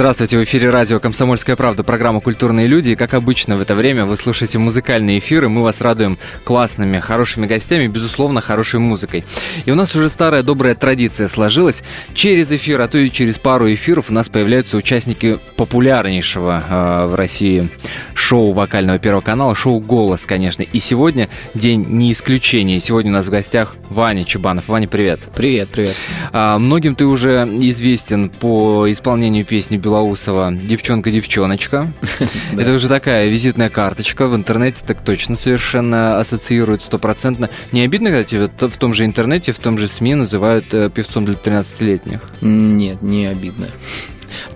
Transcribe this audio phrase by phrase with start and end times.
[0.00, 2.92] Здравствуйте, в эфире радио «Комсомольская правда», программа «Культурные люди».
[2.92, 5.50] И, как обычно в это время вы слушаете музыкальные эфиры.
[5.50, 9.26] Мы вас радуем классными, хорошими гостями, безусловно, хорошей музыкой.
[9.66, 11.82] И у нас уже старая добрая традиция сложилась.
[12.14, 17.14] Через эфир, а то и через пару эфиров у нас появляются участники популярнейшего э, в
[17.14, 17.68] России
[18.14, 20.62] шоу вокального Первого канала, шоу «Голос», конечно.
[20.62, 22.78] И сегодня день не исключение.
[22.80, 24.68] Сегодня у нас в гостях Ваня Чебанов.
[24.68, 25.20] Ваня, привет.
[25.34, 25.96] Привет, привет.
[26.32, 31.92] А, многим ты уже известен по исполнению песни Белоусова «Девчонка-девчоночка».
[32.56, 34.28] Это уже такая визитная карточка.
[34.28, 37.50] В интернете так точно совершенно ассоциирует стопроцентно.
[37.72, 41.24] Не обидно, когда тебя в том же интернете, в том же СМИ называют э, певцом
[41.24, 42.20] для 13-летних?
[42.40, 43.66] Нет, не обидно.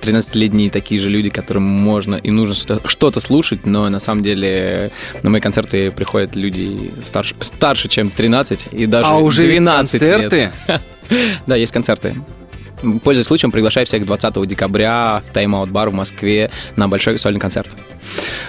[0.01, 4.93] 13-летние такие же люди, которым можно и нужно что-то слушать, но на самом деле
[5.25, 10.05] на мои концерты приходят люди старше, старше чем 13 и даже а уже 12 есть
[10.05, 10.53] концерты?
[10.69, 10.83] Лет.
[11.47, 12.15] Да, есть концерты.
[13.03, 17.71] Пользуясь случаем, приглашаю всех 20 декабря в Тайм-аут бар в Москве на большой сольный концерт.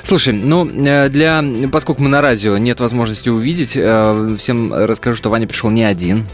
[0.03, 5.29] Слушай, ну, э, для, поскольку мы на радио, нет возможности увидеть, э, всем расскажу, что
[5.29, 6.27] Ваня пришел не один.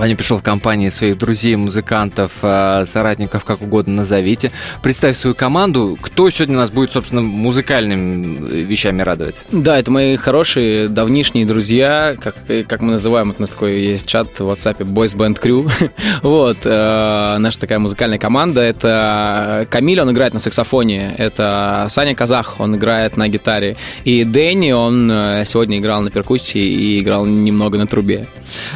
[0.00, 4.50] Ваня пришел в компании своих друзей, музыкантов, э, соратников, как угодно назовите.
[4.82, 5.98] Представь свою команду.
[6.00, 9.44] Кто сегодня нас будет, собственно, музыкальными вещами радовать?
[9.52, 12.34] Да, это мои хорошие, давнишние друзья, как,
[12.66, 15.70] как мы называем, это у нас такой есть чат в WhatsApp Boys Band Crew.
[16.22, 18.62] вот, э, наша такая музыкальная команда.
[18.62, 21.14] Это Камиль, он играет на саксофоне.
[21.18, 23.76] Это Саня Казах, он играет на гитаре.
[24.04, 28.26] И Дэнни, он э, сегодня играл на перкуссии и играл немного на трубе.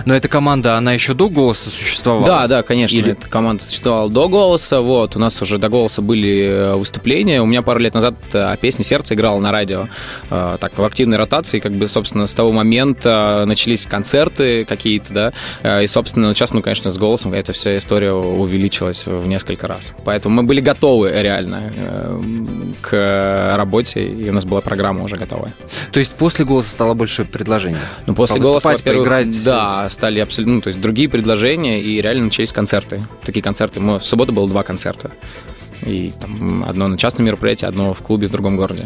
[0.05, 2.27] Но эта команда, она еще еще до голоса существовала?
[2.27, 2.97] Да, да, конечно.
[2.97, 3.12] Или...
[3.12, 4.81] Эта команда существовала до голоса.
[4.81, 7.41] Вот, у нас уже до голоса были э, выступления.
[7.41, 9.89] У меня пару лет назад э, песня «Сердце» играла на радио.
[10.31, 15.83] Э, так, в активной ротации, как бы, собственно, с того момента начались концерты какие-то, да.
[15.83, 19.93] И, собственно, сейчас, ну, конечно, с голосом эта вся история увеличилась в несколько раз.
[20.05, 21.72] Поэтому мы были готовы реально
[22.83, 25.55] к работе, и у нас была программа уже готовая.
[25.93, 27.78] То есть после голоса стало больше предложений?
[28.06, 32.53] Ну, после голоса, во-первых, да, стали абсолютно, ну, то есть другие предложения, и реально начались
[32.53, 33.06] концерты.
[33.25, 33.81] Такие концерты.
[33.81, 35.10] Мы, в субботу было два концерта.
[35.84, 38.84] И там одно на частном мероприятии, одно в клубе в другом городе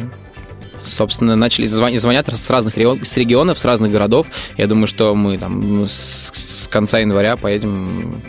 [0.85, 4.27] собственно, начали звонить, звонят с разных с регионов, с разных городов.
[4.57, 8.23] Я думаю, что мы там с, с конца января поедем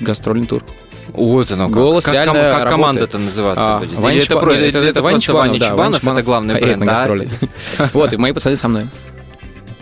[0.00, 0.64] в гастрольный тур.
[1.08, 1.74] Вот оно как.
[1.74, 2.70] Голос как, реально как работает.
[2.70, 3.94] команда это называться а, будет?
[3.94, 7.30] Ваня это, Чебанов, это, это, это, это Ваня Чебанов, да, это главный бренд, на гастроли.
[7.92, 8.88] Вот, и мои пацаны со мной.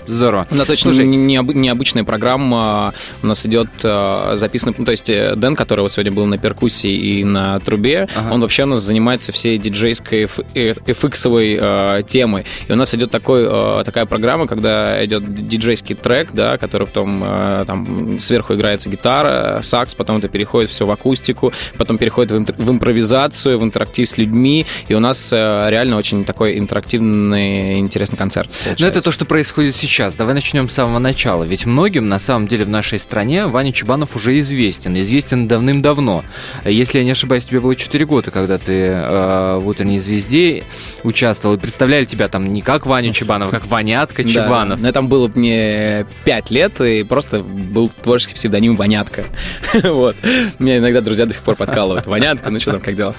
[0.07, 0.47] Здорово.
[0.51, 2.95] У нас очень Слушай, необычная программа.
[3.23, 6.39] У нас идет э, записано, ну, то есть э, Дэн, который вот сегодня был на
[6.39, 8.33] перкуссии и на трубе, ага.
[8.33, 12.45] он вообще у нас занимается всей диджейской FX-овой э, э, темой.
[12.69, 17.23] И у нас идет такой, э, такая программа, когда идет диджейский трек, да, который потом
[17.25, 22.37] э, там сверху играется гитара, сакс, потом это переходит все в акустику, потом переходит в,
[22.37, 24.67] интер- в импровизацию, в интерактив с людьми.
[24.89, 28.51] И у нас э, реально очень такой интерактивный, интересный концерт.
[28.79, 30.17] Ну, это то, что происходит сейчас сейчас.
[30.17, 31.45] Давай начнем с самого начала.
[31.45, 35.01] Ведь многим, на самом деле, в нашей стране Ваня Чебанов уже известен.
[35.01, 36.25] Известен давным-давно.
[36.65, 40.65] Если я не ошибаюсь, тебе было 4 года, когда ты э, в «Утренней звезде»
[41.05, 41.55] участвовал.
[41.55, 44.83] И представляли тебя там не как Ваню Чебанова, а как Ванятка Чебанов.
[44.83, 49.25] Да, там было мне 5 лет, и просто был творческий псевдоним Ванятка.
[49.85, 50.17] вот.
[50.59, 52.07] Меня иногда друзья до сих пор подкалывают.
[52.07, 53.15] Ванятка, ну что там, как дела?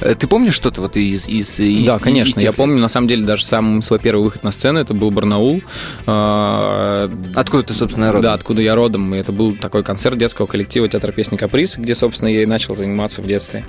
[0.00, 1.28] Э, ты помнишь что-то вот из...
[1.28, 2.38] из, из да, конечно.
[2.38, 5.10] Из я помню, на самом деле, даже сам свой первый выход на сцену, это был
[5.10, 5.62] Барнаул.
[6.06, 8.22] А, откуда ты, собственно, родом?
[8.22, 9.14] Да, откуда я родом.
[9.14, 12.74] И это был такой концерт детского коллектива театра песни «Каприз», где, собственно, я и начал
[12.74, 13.64] заниматься в детстве.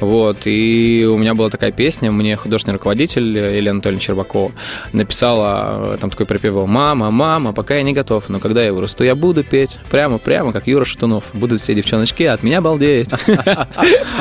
[0.00, 0.38] Вот.
[0.44, 4.52] И у меня была такая песня, мне художественный руководитель Елена Анатольевна Чербакова
[4.92, 9.04] написала, э, там такой припевал «Мама, мама, пока я не готов, но когда я вырасту,
[9.04, 11.24] я буду петь прямо-прямо, как Юра Шатунов.
[11.32, 13.10] Будут все девчоночки от меня балдеть».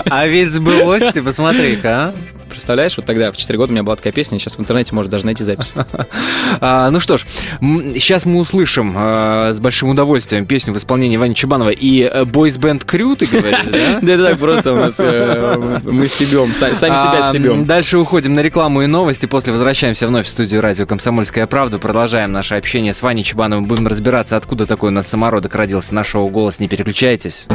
[0.10, 0.58] А ведь
[1.00, 2.14] сбылось, ты посмотри-ка, а?
[2.50, 5.12] Представляешь, вот тогда в 4 года у меня была такая песня, сейчас в интернете можно
[5.12, 5.74] даже найти запись.
[6.62, 7.26] а, ну что ж,
[7.60, 12.58] сейчас мы услышим а, с большим удовольствием песню в исполнении Вани Чебанова и э, Boys
[12.58, 14.00] Band Crew, ты говоришь, да?
[14.06, 17.66] Да, это так просто у нас э, мы стебем, сами себя стебем.
[17.66, 22.32] Дальше уходим на рекламу и новости, после возвращаемся вновь в студию радио «Комсомольская правда», продолжаем
[22.32, 26.30] наше общение с Ваней Чебановым, будем разбираться, откуда такой у нас самородок родился на шоу
[26.30, 27.48] «Голос», не переключайтесь.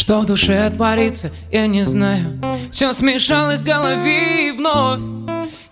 [0.00, 2.40] Что в душе творится, я не знаю.
[2.72, 4.98] Все смешалось в голове и вновь.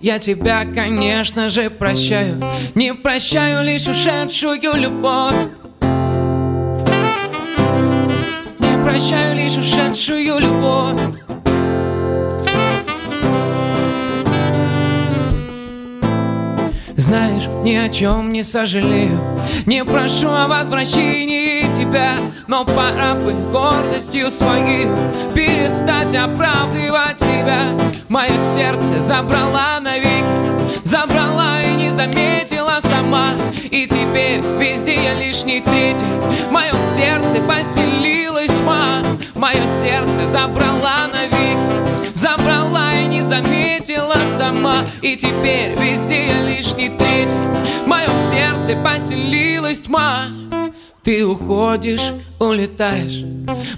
[0.01, 2.39] Я тебя, конечно же, прощаю.
[2.75, 5.35] Не прощаю лишь ушедшую любовь.
[8.59, 11.01] Не прощаю лишь ушедшую любовь.
[16.97, 19.19] Знаешь, ни о чем не сожалею.
[19.65, 22.17] Не прошу о возвращении тебя
[22.47, 24.87] Но пора бы гордостью своей
[25.35, 27.61] Перестать оправдывать себя.
[28.09, 33.33] Мое сердце забрала навеки Забрала и не заметила сама.
[33.71, 36.07] И теперь везде я лишний третий.
[36.49, 39.03] В моем сердце поселилась тьма.
[39.35, 44.77] Мое сердце забрала навеки Забрала и не заметила сама.
[45.03, 47.37] И теперь везде я лишний третий.
[47.85, 50.29] В моем сердце поселилась тьма
[51.09, 53.25] ты уходишь, улетаешь.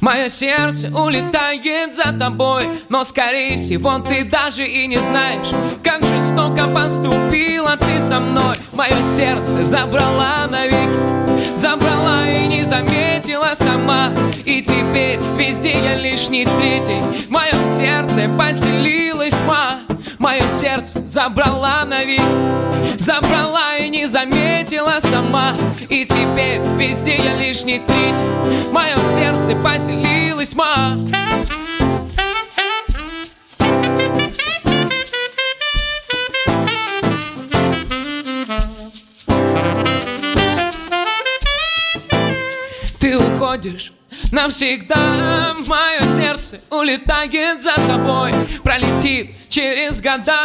[0.00, 5.47] Мое сердце улетает за тобой Но скорее всего ты даже и не знаешь
[5.85, 8.56] Как жестоко поступила ты со мной.
[8.73, 14.11] Мое сердце забрала навеки Забрала и не заметила сама.
[14.44, 17.00] И теперь везде я лишний третий.
[17.26, 19.70] В моем сердце поселилась тьма
[20.21, 22.23] Мое сердце забрала навеки
[22.99, 25.55] Забрала и не заметила сама.
[25.89, 30.99] И теперь везде я лишний третий В моем сердце поселилась тьма
[43.01, 43.95] Ты уходишь
[44.33, 45.55] навсегда.
[45.67, 48.33] Мое сердце улетает за тобой.
[48.63, 50.38] Пролетит через года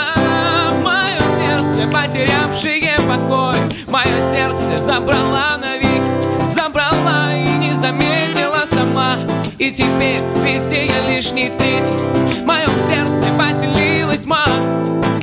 [0.84, 3.58] Мое сердце, потерявшее покой
[3.88, 6.02] Мое сердце забрала навек
[6.50, 9.18] Забрала и не заметила сама.
[9.60, 11.98] И теперь везде я лишний третий.
[12.40, 14.46] В моем сердце поселилась тьма.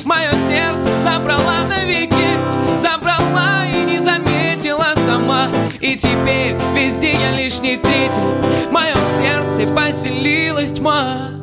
[0.05, 2.13] Мое сердце забрала навеки
[2.77, 5.49] Забрала и не заметила сама.
[5.81, 8.21] И теперь везде я лишний третий.
[8.67, 11.42] В моем сердце поселилась тьма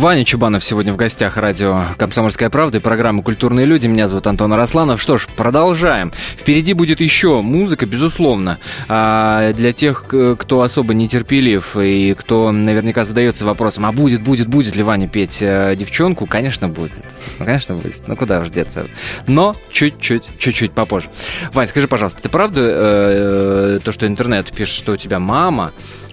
[0.00, 3.86] Ваня Чубанов сегодня в гостях радио «Комсомольская правда» и программы «Культурные люди».
[3.86, 4.98] Меня зовут Антон Арасланов.
[4.98, 6.10] Что ж, продолжаем.
[6.38, 8.58] Впереди будет еще музыка, безусловно.
[8.88, 14.74] А для тех, кто особо нетерпелив и кто наверняка задается вопросом, а будет, будет, будет
[14.74, 16.24] ли Ваня петь э, девчонку?
[16.24, 16.92] Конечно, будет.
[17.38, 18.00] Ну, конечно, будет.
[18.06, 18.86] Ну, куда уж деться.
[19.26, 21.10] Но чуть-чуть, чуть-чуть попозже.
[21.52, 25.72] Вань, скажи, пожалуйста, ты правда э, то, что интернет пишет, что у тебя мама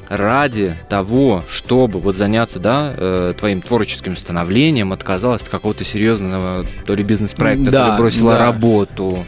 [0.10, 6.96] ради того, чтобы вот заняться, да, э, твоим творческим становлением, отказалась от какого-то серьезного то
[6.96, 8.40] ли бизнес-проекта, Да, то ли бросила да.
[8.40, 9.26] работу.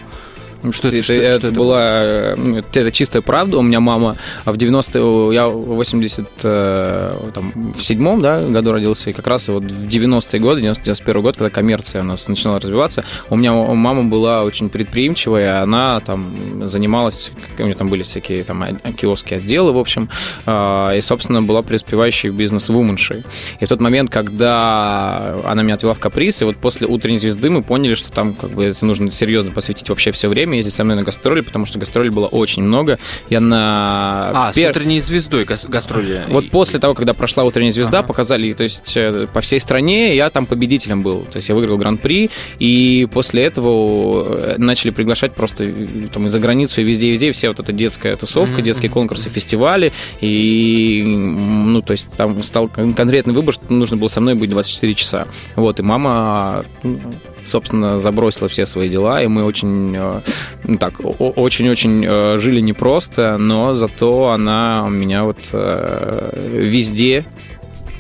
[0.72, 3.58] Что это, что- это что это была, э, ну, это чистая правда.
[3.58, 9.10] У меня мама в 90 я в 80 э, там, в седьмом да, году родился,
[9.10, 13.04] и как раз вот в 90-е годы, 91 год, когда коммерция у нас начинала развиваться,
[13.30, 16.36] у меня мама была очень предприимчивая, она там
[16.68, 20.10] занималась, у нее там были всякие там а- киоски, отделы, в общем,
[20.46, 23.24] э, и, собственно, была преуспевающей бизнес-вуменшей.
[23.60, 27.50] И в тот момент, когда она меня отвела в каприз, и вот после «Утренней звезды»
[27.50, 30.84] мы поняли, что там как бы это нужно серьезно посвятить вообще все время, ездить со
[30.84, 33.00] мной на гастроли, потому что гастролей было очень много.
[33.30, 34.48] Я на...
[34.50, 36.24] А, пер- с утренней звездой гас- гастроли.
[36.30, 38.08] вот после того, когда прошла утренняя звезда, Ага.
[38.08, 41.22] показали, то есть э, по всей стране я там победителем был.
[41.32, 42.30] То есть я выиграл гран-при,
[42.60, 47.12] и после этого э, начали приглашать просто э, там и за границу, и везде, и
[47.12, 49.92] везде, все вот эта детская тусовка, Мгм, детские конкурсы, фестивали,
[50.22, 54.50] и, ну, то есть там стал кон- конкретный выбор, что нужно было со мной быть
[54.50, 55.28] 24 часа.
[55.56, 57.00] Вот, и мама, ну,
[57.46, 60.22] собственно, забросила все свои дела, и мы очень, э,
[60.66, 67.26] ну, так, очень-очень э, жили непросто, но зато она меня вот э, везде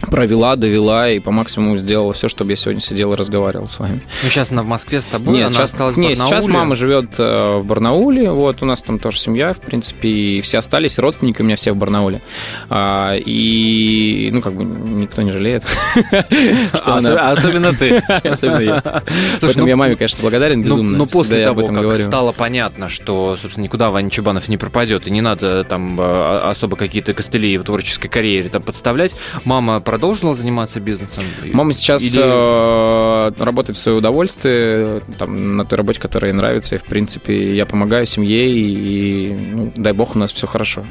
[0.09, 4.01] провела, довела и по максимуму сделала все, чтобы я сегодня сидел и разговаривал с вами.
[4.23, 6.53] Ну, сейчас она в Москве с тобой, Нет, она сейчас, осталась в нет, сейчас Барнауле.
[6.53, 10.59] мама живет э, в Барнауле, вот у нас там тоже семья, в принципе, и все
[10.59, 12.21] остались, родственники у меня все в Барнауле.
[12.69, 15.63] А, и, ну, как бы никто не жалеет.
[16.85, 17.97] она- Особенно ты.
[18.23, 19.03] Особенно я.
[19.41, 20.97] Поэтому ну, я маме, конечно, благодарен Ну, безумно.
[20.97, 25.21] ну, после того, как стало понятно, что, собственно, никуда Ваня Чебанов не пропадет, и не
[25.21, 31.25] надо там э, особо какие-то костыли в творческой карьере там подставлять, мама продолжила заниматься бизнесом?
[31.51, 36.75] Мама сейчас Или- э, работает в свое удовольствие, там, на той работе, которая ей нравится,
[36.75, 40.85] и, в принципе, я помогаю семье, и, ну, дай бог, у нас все хорошо.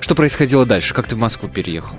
[0.00, 0.94] Что происходило дальше?
[0.94, 1.94] Как ты в Москву переехал?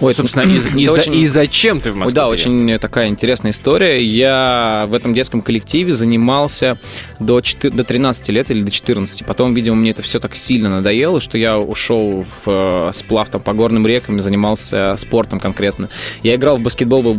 [0.00, 3.08] Ой, Собственно, и, и за- очень- и зачем ты в Москву Ой, да, очень такая
[3.08, 4.02] интересная история.
[4.02, 6.78] Я в этом детском коллективе занимался
[7.18, 9.24] до, 4 до 13 лет или до 14.
[9.24, 13.40] Потом, видимо, мне это все так сильно надоело, что я ушел в э, сплав там,
[13.40, 15.88] по горным рекам и занимался спортом конкретно.
[16.22, 17.16] Я играл в баскетбол, был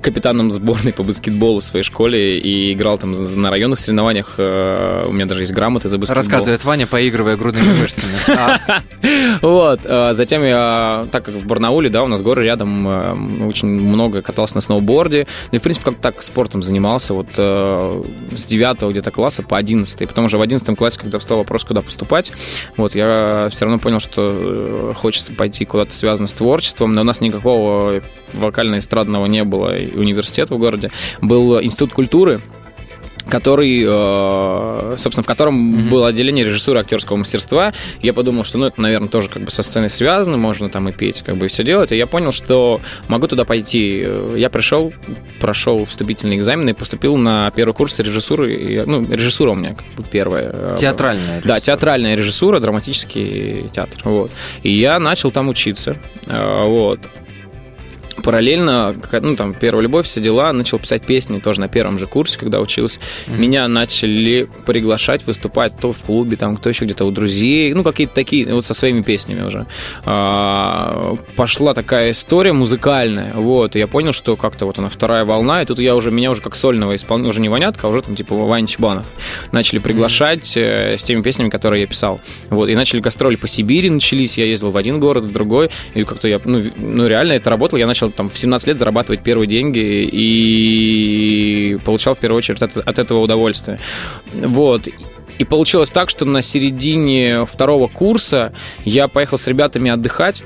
[0.00, 4.34] капитаном сборной по баскетболу в своей школе и играл там на районных соревнованиях.
[4.38, 6.22] Э, У меня даже есть грамоты за баскетбол.
[6.22, 8.12] Рассказывает Ваня, поигрывая грудными мышцами.
[9.42, 13.68] Вот, э, затем я, так как в Барнауле, да, у нас горы рядом, э, очень
[13.68, 18.44] много катался на сноуборде, ну и, в принципе, как так спортом занимался, вот э, с
[18.44, 22.32] 9 где-то класса по 11 потом уже в 11 классе, когда встал вопрос, куда поступать,
[22.76, 27.04] вот, я все равно понял, что э, хочется пойти куда-то связано с творчеством, но у
[27.04, 32.40] нас никакого вокально-эстрадного не было и университета в городе, был институт культуры,
[33.30, 37.72] который, э, собственно, в котором было отделение режиссуры актерского мастерства.
[38.02, 40.92] Я подумал, что, ну, это, наверное, тоже как бы со сценой связано, можно там и
[40.92, 41.92] петь, как бы и все делать.
[41.92, 44.06] И я понял, что могу туда пойти.
[44.36, 44.92] Я пришел,
[45.40, 48.54] прошел вступительные экзамены и поступил на первый курс режиссуры.
[48.54, 50.76] И, Ну, режиссура у меня как бы первая.
[50.76, 51.26] Театральная.
[51.26, 51.60] да, режиссура.
[51.60, 54.00] театральная режиссура, драматический театр.
[54.04, 54.30] Вот.
[54.62, 55.96] И я начал там учиться.
[56.26, 57.00] Э, Вот.
[58.22, 62.38] Параллельно, ну, там, первая любовь, все дела, начал писать песни тоже на первом же курсе,
[62.38, 62.98] когда учился.
[63.26, 68.14] Меня начали приглашать выступать то в клубе, там, кто еще где-то у друзей, ну, какие-то
[68.14, 69.66] такие, вот со своими песнями уже.
[70.04, 75.62] А, пошла такая история музыкальная, вот, и я понял, что как-то вот она вторая волна,
[75.62, 78.16] и тут я уже, меня уже как сольного исполнителя, уже не Ванятка, а уже там,
[78.16, 79.06] типа, Ваня Чебанов.
[79.52, 82.20] Начали приглашать э, с теми песнями, которые я писал.
[82.48, 86.04] Вот, и начали гастроли по Сибири начались, я ездил в один город, в другой, и
[86.04, 89.46] как-то я, ну, ну, реально это работало, я начал там в 17 лет зарабатывать первые
[89.46, 93.78] деньги и получал в первую очередь от, от этого удовольствие.
[94.34, 94.88] Вот.
[95.38, 98.52] И получилось так, что на середине второго курса
[98.84, 100.42] я поехал с ребятами отдыхать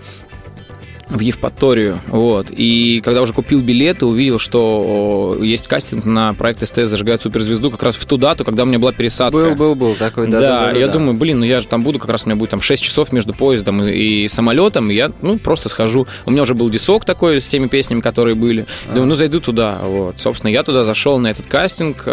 [1.09, 6.89] в Евпаторию, вот, и когда уже купил билеты, увидел, что есть кастинг на проект СТС
[6.89, 9.51] «Зажигают суперзвезду» как раз в ту дату, когда у меня была пересадка.
[9.51, 10.41] Был, был, был такой, да.
[10.41, 12.61] Да, я думаю, блин, ну я же там буду, как раз у меня будет там
[12.61, 16.07] 6 часов между поездом и, и самолетом, и я, ну, просто схожу.
[16.27, 18.67] У меня уже был дисок такой с теми песнями, которые были.
[18.89, 20.19] Думаю, ну, зайду туда, вот.
[20.19, 22.07] Собственно, я туда зашел на этот кастинг.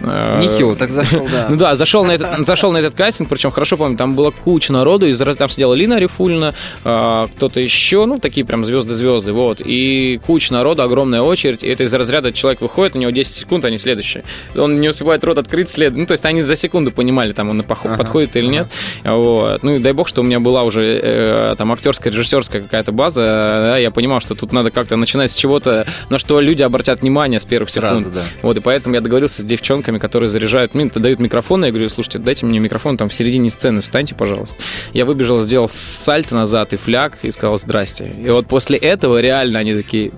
[0.00, 1.46] А, Нехило так зашел, да.
[1.50, 4.72] ну да, зашел на, этот, зашел на этот кастинг, причем хорошо помню, там была куча
[4.72, 10.20] народу, из, там сидела Лина Арифульна, а, кто-то еще, ну, такие прям звезды-звезды, вот, и
[10.26, 13.78] куча народу, огромная очередь, и это из разряда человек выходит, у него 10 секунд, они
[13.78, 14.24] следующие.
[14.56, 17.64] Он не успевает рот открыть след, ну, то есть они за секунду понимали, там, он
[17.66, 18.52] Ага, подходит или ага.
[18.52, 18.66] нет,
[19.04, 19.62] вот.
[19.62, 23.22] Ну, и дай бог, что у меня была уже э, там актерская, режиссерская какая-то база,
[23.22, 27.40] да, я понимал, что тут надо как-то начинать с чего-то, на что люди обратят внимание
[27.40, 28.02] с первых секунд.
[28.02, 28.22] Сразу, да.
[28.42, 29.44] Вот, и поэтому я договорился с
[29.86, 33.50] девчонками, которые заряжают, ну, дают микрофон, я говорю, слушайте, дайте мне микрофон, там в середине
[33.50, 34.56] сцены встаньте, пожалуйста.
[34.92, 38.12] Я выбежал, сделал сальто назад и фляг, и сказал здрасте.
[38.18, 40.12] И вот после этого реально они такие,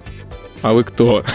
[0.63, 1.25] а вы кто?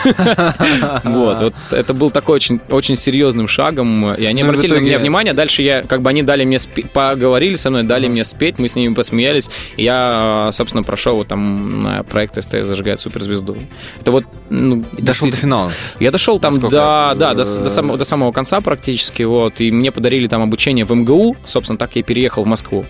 [1.04, 5.00] Вот, вот это был такой очень, очень серьезным шагом, и они Ну обратили на меня
[5.00, 5.34] внимание.
[5.34, 6.60] Дальше я, как бы они дали мне,
[6.94, 11.28] поговорили со мной, дали мне спеть, мы с ними посмеялись, и я, собственно, прошел вот
[11.28, 13.58] там проект СТС зажигает суперзвезду.
[14.00, 15.72] Это вот, ну, Дошел до финала.
[16.00, 19.92] я дошел там до, да, до, до самого, до самого конца практически, вот, и мне
[19.92, 22.86] подарили там обучение в МГУ, собственно, так я и переехал в Москву,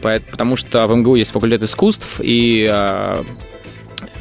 [0.00, 3.24] потому что в МГУ есть факультет искусств, и а,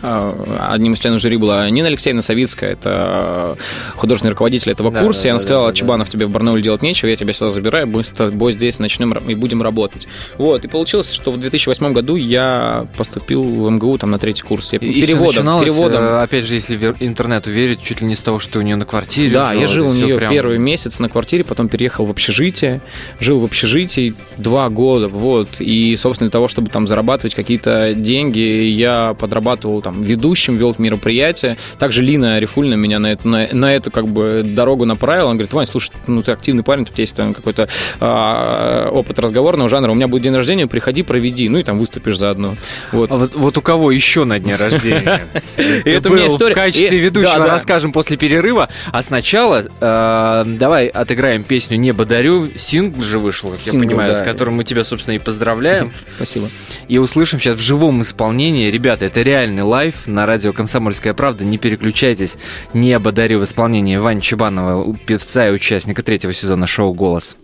[0.01, 3.56] одним из членов жюри была Нина Алексеевна Савицкая, это
[3.96, 5.75] художественный руководитель этого Да, курса, да, и она да, сказала, да, да.
[5.75, 9.12] Чебанов, тебе в Барнауле делать нечего, я тебя сюда забираю, будь, с тобой здесь начнем
[9.13, 10.08] и будем работать.
[10.38, 14.74] Вот, и получилось, что в 2008 году я поступил в МГУ там на третий курс.
[14.74, 16.03] Я И переводом, переводом.
[16.03, 18.86] э, опять же, если интернету верить, чуть ли не с того, что у нее на
[18.86, 19.32] квартире.
[19.32, 22.82] Да, я жил у нее прям- первый месяц на квартире, потом переехал в общежитие,
[23.20, 28.39] жил в общежитии два года, вот, и, собственно, для того, чтобы там зарабатывать какие-то деньги,
[28.39, 31.58] я подрабатывал там там ведущим, вел мероприятие.
[31.79, 35.29] Также Лина Рифульна меня на эту, на, на эту как бы дорогу направила.
[35.29, 37.67] Он говорит, Вань, слушай, ну ты активный парень, у тебя есть там какой-то
[38.00, 42.17] а, опыт разговорного жанра, у меня будет день рождения, приходи, проведи, ну и там выступишь
[42.17, 42.55] заодно.
[42.91, 43.12] Вот.
[43.12, 45.27] А вот, вот у кого еще на дне рождения?
[45.58, 46.53] Это история.
[46.53, 48.69] В качестве ведущего расскажем после перерыва.
[48.91, 52.50] А сначала э, давай отыграем песню «Небо дарю».
[52.55, 55.93] Сингл же вышел, как я понимаю, с которым мы тебя, собственно, и поздравляем.
[56.15, 56.50] Спасибо.
[56.88, 58.69] И услышим сейчас в живом исполнении.
[58.69, 61.45] Ребята, это реальный лайв на радио «Комсомольская правда».
[61.45, 62.38] Не переключайтесь.
[62.74, 67.38] «Небо дарю» в исполнении Вани Чебанова, певца и участника третьего сезона шоу «Голос».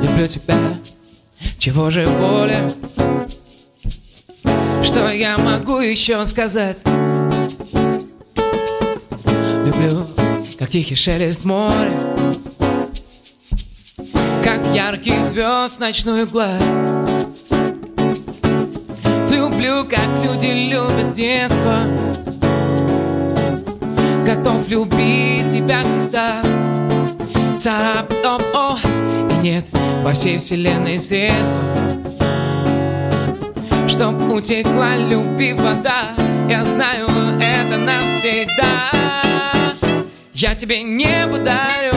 [0.00, 0.54] Люблю тебя,
[1.58, 2.70] чего же более
[4.84, 6.76] Что я могу еще сказать
[9.80, 10.06] Люблю,
[10.58, 11.90] как тихий шелест моря
[14.44, 16.60] Как ярких звезд ночную гладь
[19.30, 21.78] Люблю, как люди любят детство.
[24.26, 26.42] Готов любить тебя всегда.
[27.58, 28.78] Царап, оп, о
[29.30, 29.64] И нет
[30.02, 31.58] во всей вселенной средства.
[33.88, 36.10] Чтоб утекла любви вода.
[36.48, 37.06] Я знаю,
[37.40, 38.90] это навсегда
[40.40, 41.92] Я тебе небо дарю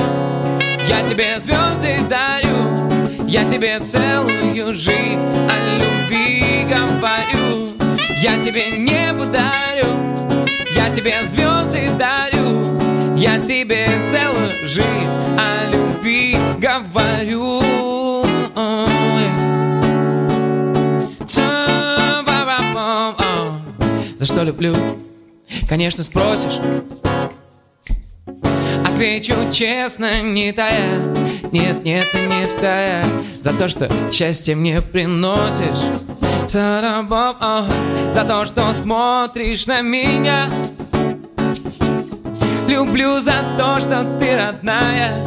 [0.90, 7.70] Я тебе звезды дарю Я тебе целую жизнь О любви говорю.
[8.22, 9.88] Я тебе небо дарю
[10.76, 17.62] Я тебе звезды дарю Я тебе целую жизнь О любви говорю.
[24.18, 24.76] За что люблю?
[25.70, 26.60] Конечно, спросишь
[28.94, 31.00] Отвечу честно, не тая.
[31.52, 33.04] Нет, нет, не тая.
[33.44, 36.06] За то, что счастье мне приносишь.
[36.48, 40.48] За то, что смотришь на меня.
[42.68, 45.26] Люблю за то, что ты родная.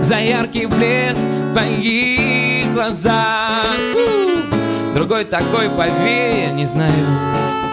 [0.00, 3.66] За яркий блеск в твоих глазах.
[4.94, 7.67] Другой такой, поверь, не знаю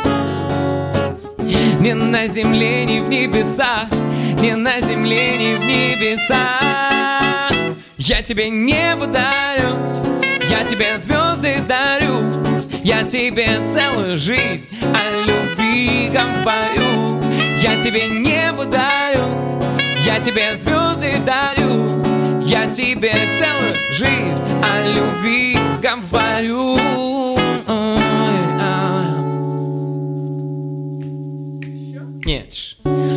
[1.85, 3.87] Ни на земле, ни в небесах
[4.41, 7.51] Ни на земле, ни в небесах.
[7.99, 9.75] Я тебе небо дарю
[10.49, 12.23] Я тебе звезды дарю
[12.83, 17.21] Я тебе целую жизнь О любви говорю.
[17.61, 19.27] Я тебе небо дарю
[20.03, 22.03] Я тебе звезды дарю
[22.43, 27.24] Я тебе целую жизнь О любви говорю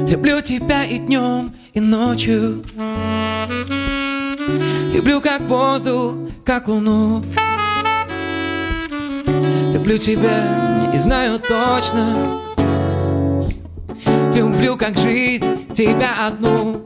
[0.09, 2.65] Люблю тебя и днем, и ночью.
[4.91, 6.15] Люблю как воздух,
[6.47, 7.23] как луну.
[9.71, 12.41] Люблю тебя и знаю точно.
[14.35, 16.83] Люблю как жизнь тебя одну.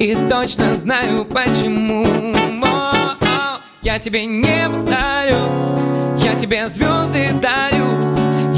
[0.00, 2.04] И точно знаю почему.
[3.82, 8.07] Я тебе не дарю, я тебе звезды дарю.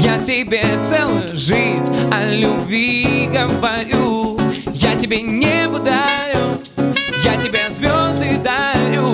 [0.03, 4.39] Я тебе целую жизнь о любви говорю.
[4.73, 6.57] Я тебе небо дарю
[7.23, 9.07] Я тебе звезды дарю.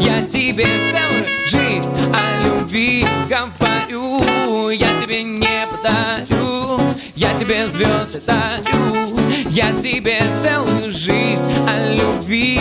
[0.00, 4.70] Я тебе целую жизнь о любви говорю.
[4.70, 6.80] Я тебе небо дарю
[7.14, 9.19] Я тебе звезды дарю
[9.50, 12.60] Я тебе целую жизнь о любви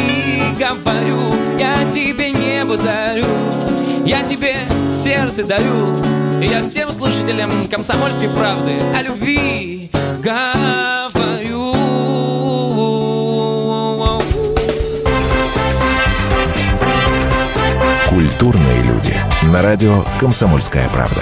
[0.57, 3.25] говорю Я тебе небо дарю
[4.05, 4.55] Я тебе
[5.01, 5.87] сердце дарю
[6.41, 9.89] я всем слушателям комсомольской правды о любви
[10.23, 11.73] говорю.
[18.07, 19.15] Культурные люди.
[19.43, 21.21] На радио «Комсомольская правда».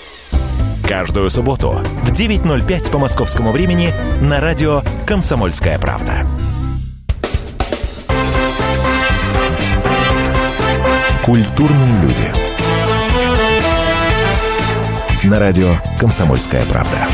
[0.87, 1.71] Каждую субботу
[2.03, 6.25] в 9.05 по московскому времени на радио «Комсомольская правда».
[11.23, 12.33] Культурные люди.
[15.23, 17.07] На радио «Комсомольская правда».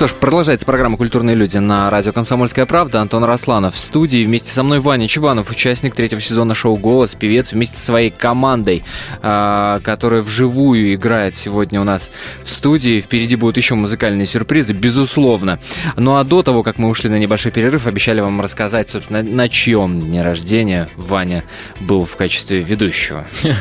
[0.00, 3.02] Что ж, продолжается программа «Культурные люди» на радио «Комсомольская правда».
[3.02, 4.24] Антон Росланов в студии.
[4.24, 8.82] Вместе со мной Ваня Чубанов, участник третьего сезона шоу «Голос», певец вместе со своей командой,
[9.20, 12.10] а, которая вживую играет сегодня у нас
[12.42, 13.02] в студии.
[13.02, 15.58] Впереди будут еще музыкальные сюрпризы, безусловно.
[15.98, 19.50] Ну а до того, как мы ушли на небольшой перерыв, обещали вам рассказать, собственно, на
[19.50, 21.44] чьем дне рождения Ваня
[21.78, 23.26] был в качестве ведущего.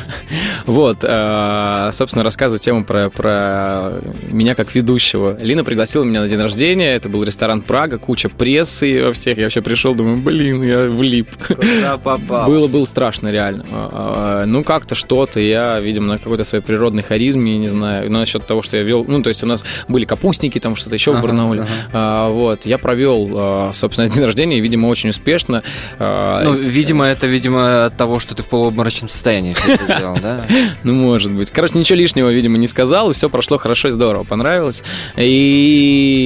[0.66, 4.00] Вот, а, собственно, рассказываю тему про, про
[4.30, 5.38] меня как ведущего.
[5.42, 9.38] Лина пригласила меня на день рождения, это был ресторан Прага, куча прессы во всех.
[9.38, 11.30] Я вообще пришел, думаю, блин, я влип.
[11.48, 12.48] Куда попал?
[12.48, 13.66] Было, было страшно, реально.
[13.72, 18.46] А, а, ну, как-то что-то, я, видимо, на какой-то своей природной харизме, не знаю, насчет
[18.46, 21.20] того, что я вел, ну, то есть у нас были капустники, там что-то еще ага,
[21.20, 21.62] в Барнауле.
[21.62, 21.70] Ага.
[21.92, 25.64] А, вот, я провел, собственно, день рождения, видимо, очень успешно.
[26.00, 30.46] Ну, видимо, это, видимо, от того, что ты в полуобморочном состоянии сделал, да?
[30.84, 31.52] Ну, может быть.
[31.52, 34.84] Короче, ничего лишнего, видимо, не сказал, и все прошло хорошо и здорово, понравилось.
[35.18, 36.19] И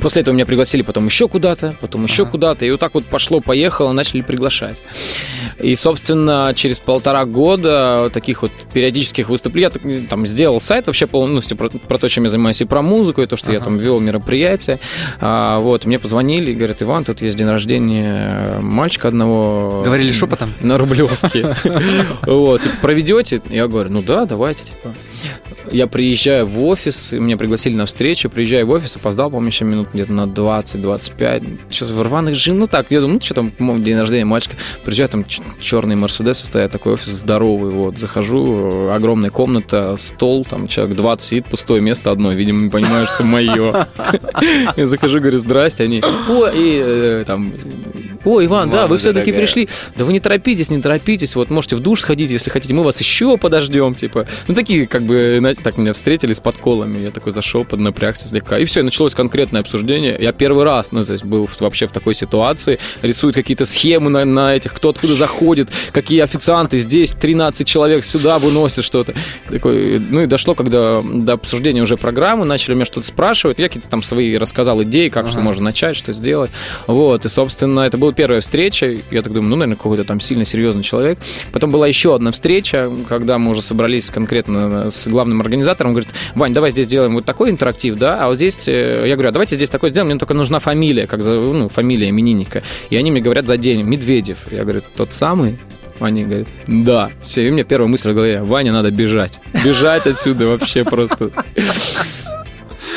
[0.00, 2.30] После этого меня пригласили потом еще куда-то, потом еще ага.
[2.30, 2.64] куда-то.
[2.64, 4.76] И вот так вот пошло-поехало, начали приглашать.
[5.58, 11.56] И, собственно, через полтора года таких вот периодических выступлений, я там сделал сайт вообще полностью
[11.56, 13.58] про, про то, чем я занимаюсь, и про музыку, и то, что ага.
[13.58, 14.78] я там вел мероприятия.
[15.20, 19.82] А, вот, мне позвонили и говорят, Иван, тут есть день рождения мальчика одного.
[19.84, 20.54] Говорили шепотом?
[20.60, 21.56] На Рублевке.
[22.22, 23.42] Вот, проведете?
[23.50, 24.94] Я говорю, ну да, давайте, типа.
[25.70, 29.88] Я приезжаю в офис, меня пригласили на встречу, приезжаю в офис, опоздал, по-моему, еще минут
[29.92, 31.58] где-то на 20-25.
[31.70, 34.56] Сейчас в рваных жин, ну так, я думаю, ну что там, день рождения мальчика.
[34.84, 35.24] Приезжаю, там
[35.60, 41.46] черный Мерседес стоят, такой офис здоровый, вот, захожу, огромная комната, стол, там человек 20 сидит,
[41.46, 43.88] пустое место одно, видимо, не понимаю, что мое.
[44.76, 47.52] Я захожу, говорю, здрасте, они, о, и э, там,
[48.24, 49.68] о, Иван, да, вы все-таки пришли.
[49.96, 53.00] Да вы не торопитесь, не торопитесь, вот можете в душ сходить, если хотите, мы вас
[53.00, 54.26] еще подождем, типа.
[54.46, 56.98] Ну, такие, как бы, так меня встретили с подколами.
[56.98, 58.58] Я такой зашел, поднапрягся слегка.
[58.58, 60.16] И все, и началось конкретное обсуждение.
[60.20, 62.78] Я первый раз, ну, то есть был вообще в такой ситуации.
[63.02, 68.38] Рисуют какие-то схемы на, на этих, кто откуда заходит, какие официанты здесь, 13 человек сюда
[68.38, 69.14] выносят что-то.
[69.50, 73.58] Такой, ну и дошло, когда до обсуждения уже программы, начали меня что-то спрашивать.
[73.58, 75.32] Я какие-то там свои рассказал идеи, как ага.
[75.32, 76.50] что можно начать, что сделать.
[76.86, 78.96] Вот, и, собственно, это была первая встреча.
[79.10, 81.18] Я так думаю, ну, наверное, какой-то там сильно серьезный человек.
[81.52, 86.52] Потом была еще одна встреча, когда мы уже собрались конкретно с главным организатором, говорит, Вань,
[86.52, 89.54] давай здесь сделаем вот такой интерактив, да, а вот здесь, э, я говорю, а давайте
[89.54, 92.62] здесь такой сделаем, мне только нужна фамилия, как за, ну, фамилия именинника.
[92.90, 94.38] И они мне говорят за день, Медведев.
[94.50, 95.58] Я говорю, тот самый?
[96.00, 97.10] Они говорят, да.
[97.22, 99.40] Все, и у меня первая мысль в голове, Ваня, надо бежать.
[99.64, 101.30] Бежать отсюда вообще просто.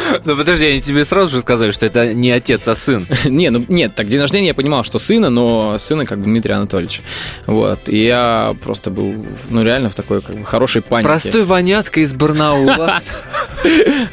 [0.26, 3.06] Ну подожди, они тебе сразу же сказали, что это не отец, а сын.
[3.26, 6.54] не, ну нет, так день рождения я понимал, что сына, но сына как бы Дмитрий
[6.54, 7.02] Анатольевич.
[7.46, 7.88] Вот.
[7.88, 11.08] И я просто был, ну реально в такой как бы хорошей панике.
[11.08, 13.02] Простой Ваняцка из Барнаула.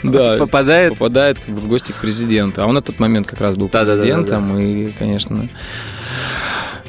[0.04, 0.36] Да.
[0.36, 0.92] Попадает?
[0.92, 2.62] Попадает как бы в гости к президенту.
[2.62, 5.48] А он на тот момент как раз был президентом, и, конечно...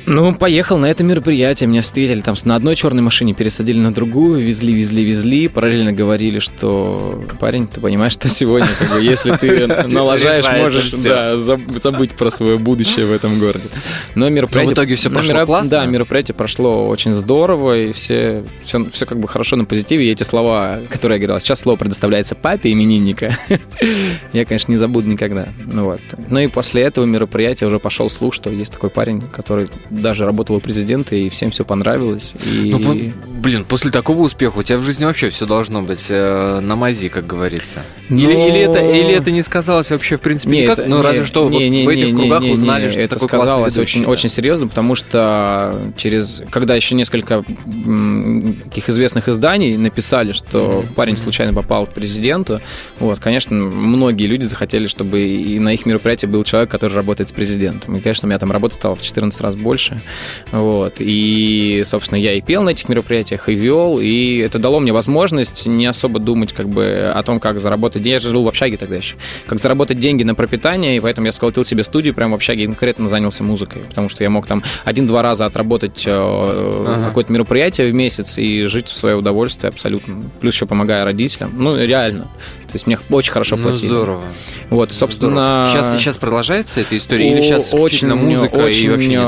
[0.06, 4.42] Ну, поехал на это мероприятие, меня встретили там на одной черной машине, пересадили на другую,
[4.42, 9.68] везли, везли, везли, параллельно говорили, что парень, ты понимаешь, что сегодня, как бы, если ты
[9.88, 13.70] налажаешь, можешь да, забыть про свое будущее в этом городе.
[14.16, 14.70] Но мероприятие...
[14.70, 15.70] Но в итоге все прошло классно?
[15.70, 20.12] Да, мероприятие прошло очень здорово, и все, все, все как бы хорошо на позитиве, и
[20.12, 23.38] эти слова, которые я говорил, сейчас слово предоставляется папе именинника,
[24.34, 25.50] я, конечно, не забуду никогда.
[25.66, 26.02] Ну вот.
[26.30, 30.56] Ну и после этого мероприятия уже пошел слух, что есть такой парень, который даже работал
[30.56, 32.36] у президента, и всем все понравилось.
[32.46, 32.72] И...
[32.72, 36.76] Ну, блин, после такого успеха у тебя в жизни вообще все должно быть э, на
[36.76, 37.84] мази, как говорится.
[38.10, 38.18] Но...
[38.18, 40.80] Или, или, это, или это не сказалось вообще, в принципе, не, никак?
[40.80, 42.92] Это, ну, не, разве что не, вот не, в этих не, кругах не, узнали, не,
[42.92, 47.44] что это такой сказалось очень, очень серьезно, потому что через, когда еще несколько
[48.64, 50.94] таких известных изданий написали, что mm-hmm.
[50.94, 52.62] парень случайно попал к президенту,
[53.00, 57.32] вот, конечно, многие люди захотели, чтобы и на их мероприятии был человек, который работает с
[57.32, 57.96] президентом.
[57.96, 59.81] И, конечно, у меня там работа стала в 14 раз больше.
[60.52, 60.96] Вот.
[61.00, 65.66] И, собственно, я и пел на этих мероприятиях, и вел, и это дало мне возможность
[65.66, 68.14] не особо думать как бы о том, как заработать деньги.
[68.14, 69.16] Я жил в общаге тогда еще.
[69.46, 72.66] Как заработать деньги на пропитание, и поэтому я сколотил себе студию прямо в общаге и
[72.66, 77.06] конкретно занялся музыкой, потому что я мог там один-два раза отработать э, ага.
[77.08, 80.24] какое-то мероприятие в месяц и жить в свое удовольствие абсолютно.
[80.40, 81.52] Плюс еще помогая родителям.
[81.56, 82.28] Ну, реально.
[82.72, 83.88] То есть мне очень хорошо ну, платили.
[83.88, 84.24] здорово.
[84.70, 85.68] Вот, собственно...
[85.70, 87.30] Сейчас, сейчас продолжается эта история?
[87.30, 89.22] Или сейчас очень, музыка очень, и вообще не, не...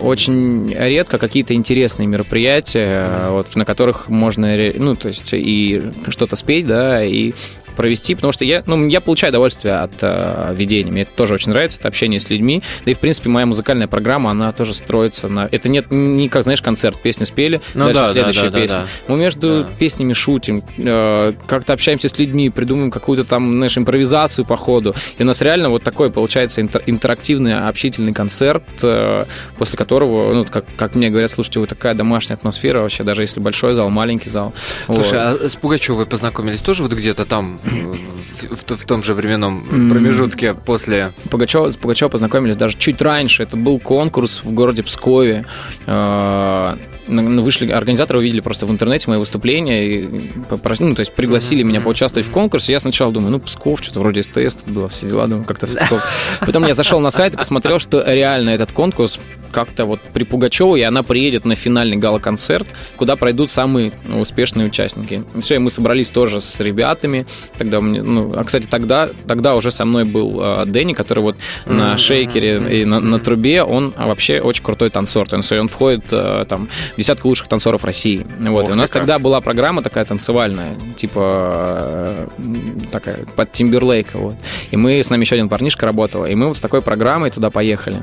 [0.00, 3.30] очень редко какие-то интересные мероприятия, mm-hmm.
[3.32, 7.32] вот, на которых можно, ну, то есть и что-то спеть, да, и
[7.76, 10.90] провести, потому что я, ну, я получаю удовольствие от э, ведения.
[10.90, 12.62] Мне это тоже очень нравится, это общение с людьми.
[12.84, 15.48] Да и, в принципе, моя музыкальная программа, она тоже строится на...
[15.50, 18.80] Это нет не как, знаешь, концерт, песни спели, ну, дальше да, следующая да, да, песня.
[18.80, 19.12] Да, да.
[19.12, 19.68] Мы между да.
[19.78, 24.94] песнями шутим, э, как-то общаемся с людьми, придумываем какую-то там, знаешь, импровизацию по ходу.
[25.18, 29.24] И у нас реально вот такой получается интерактивный, общительный концерт, э,
[29.58, 33.40] после которого, ну, как, как мне говорят, слушайте, вот такая домашняя атмосфера вообще, даже если
[33.40, 34.52] большой зал, маленький зал.
[34.86, 35.42] Слушай, вот.
[35.42, 41.12] а с Пугачевой познакомились тоже вот где-то там, в, в, том же временном промежутке после...
[41.30, 43.42] Пугачева, с Пугачевой познакомились даже чуть раньше.
[43.42, 45.44] Это был конкурс в городе Пскове.
[45.86, 46.76] Э,
[47.08, 51.80] вышли, организаторы увидели просто в интернете мои выступления, и попросили, ну, то есть пригласили меня
[51.80, 52.72] поучаствовать в конкурсе.
[52.72, 56.02] Я сначала думаю, ну, Псков, что-то вроде СТС тут было, все дела, думаю, как-то Псков.
[56.40, 59.18] Потом я зашел на сайт и посмотрел, что реально этот конкурс
[59.50, 65.22] как-то вот при Пугачевой, и она приедет на финальный гала-концерт, куда пройдут самые успешные участники.
[65.40, 67.26] Все, и мы собрались тоже с ребятами.
[67.58, 71.36] Тогда мне, ну, а, кстати, тогда, тогда уже со мной был э, Дэнни, который вот
[71.36, 71.72] mm-hmm.
[71.72, 75.28] на шейкере и на, на трубе, он вообще очень крутой танцор.
[75.30, 78.26] Есть он входит э, там в десятку лучших танцоров России.
[78.38, 78.64] Вот.
[78.64, 84.18] Ох, и у нас тогда была программа такая танцевальная, типа э, такая под Тимберлейка.
[84.18, 84.34] Вот.
[84.70, 87.50] И мы, с нами еще один парнишка работал, и мы вот с такой программой туда
[87.50, 88.02] поехали.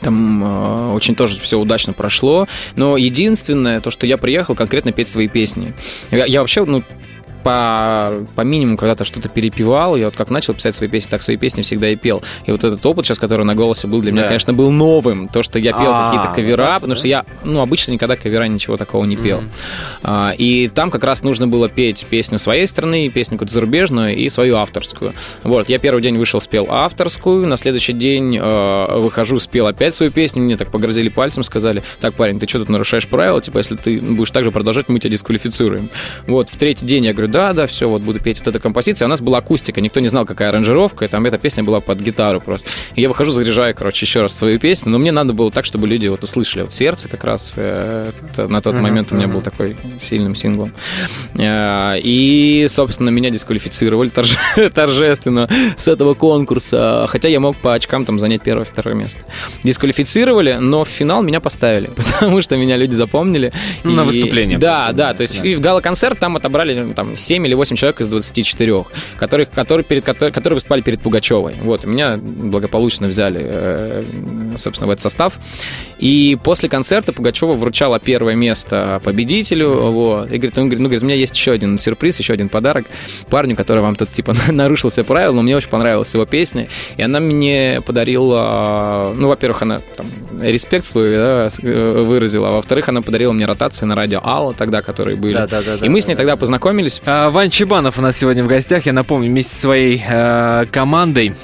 [0.00, 2.48] Там э, очень тоже все удачно прошло.
[2.76, 5.74] Но единственное, то, что я приехал конкретно петь свои песни.
[6.10, 6.82] Я, я вообще, ну,
[7.42, 9.96] по, по минимуму когда-то что-то перепевал.
[9.96, 12.22] Я вот как начал писать свои песни, так свои песни всегда и пел.
[12.46, 14.28] И вот этот опыт сейчас, который на голосе был для меня, да.
[14.28, 15.28] конечно, был новым.
[15.28, 16.96] То, что я пел а, какие-то кавера, да, потому да?
[16.96, 19.40] что я, ну, обычно никогда кавера ничего такого не пел.
[19.40, 20.00] Mm-hmm.
[20.04, 24.28] А, и там как раз нужно было петь песню своей страны, песню какую-то зарубежную и
[24.28, 25.12] свою авторскую.
[25.42, 30.12] Вот, я первый день вышел, спел авторскую, на следующий день э, выхожу, спел опять свою
[30.12, 33.40] песню, мне так погрозили пальцем, сказали, так, парень, ты что тут нарушаешь правила?
[33.40, 35.90] Типа, если ты будешь так же продолжать, мы тебя дисквалифицируем.
[36.26, 39.06] Вот, в третий день я говорю, да, да, все, вот буду петь вот эту композицию.
[39.06, 42.00] У нас была акустика, никто не знал, какая аранжировка, и там эта песня была под
[42.00, 42.68] гитару просто.
[42.94, 45.88] И я выхожу, заряжаю, короче, еще раз свою песню, но мне надо было так, чтобы
[45.88, 46.62] люди вот услышали.
[46.62, 50.72] Вот «Сердце» как раз э, на тот момент у меня был такой сильным синглом.
[51.34, 54.38] Э, и, собственно, меня дисквалифицировали торже,
[54.74, 59.20] торжественно с этого конкурса, хотя я мог по очкам там занять первое, второе место.
[59.64, 63.52] Дисквалифицировали, но в финал меня поставили, потому что меня люди запомнили.
[63.84, 63.94] Ну, и...
[63.94, 64.58] на выступление.
[64.58, 65.48] Да, да, то есть да.
[65.48, 68.84] и в гала-концерт там отобрали там 7 или 8 человек из 24,
[69.16, 71.54] которых, которые, перед, которые, которые выступали перед Пугачевой.
[71.62, 74.02] Вот, меня благополучно взяли, э,
[74.56, 75.34] собственно, в этот состав.
[75.98, 79.90] И после концерта Пугачева вручала первое место победителю.
[79.90, 82.48] Вот, и говорит, он говорит, ну, говорит, у меня есть еще один сюрприз, еще один
[82.48, 82.86] подарок
[83.28, 86.68] парню, который вам тут, типа, нарушил все правила, но мне очень понравилась его песня.
[86.96, 90.06] И она мне подарила, ну, во-первых, она там,
[90.40, 94.82] респект свой да, э, выразила, а во-вторых, она подарила мне ротации на радио Алла тогда,
[94.82, 95.34] которые были.
[95.34, 97.00] Да, да, да, и мы с ней тогда познакомились.
[97.12, 98.86] А, Вань Чебанов у нас сегодня в гостях.
[98.86, 101.34] Я напомню, вместе со своей э, командой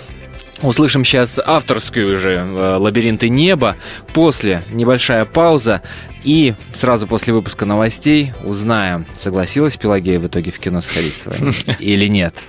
[0.62, 3.74] Услышим сейчас авторскую уже э, «Лабиринты неба».
[4.14, 5.82] После небольшая пауза.
[6.22, 11.52] И сразу после выпуска новостей узнаем, согласилась Пелагея в итоге в кино сходить с вами
[11.80, 12.44] или нет.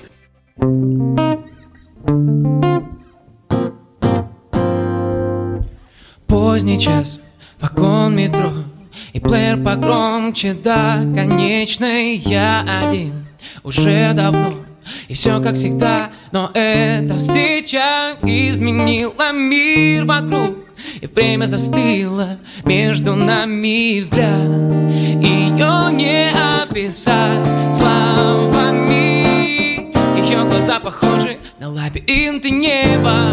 [6.27, 7.19] Поздний час,
[7.59, 8.66] вагон метро
[9.17, 13.25] И плеер погромче до конечной Я один.
[13.63, 14.53] Уже давно
[15.07, 20.57] И все как всегда, но эта встреча Изменила мир вокруг.
[21.01, 24.39] И время застыло между нами взгляд.
[25.19, 26.29] Ее не
[26.61, 29.25] описать словами.
[30.19, 33.31] Ее глаза похожи на лабиринты неба.